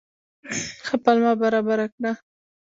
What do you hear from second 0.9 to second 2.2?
پلمه برابره کړه.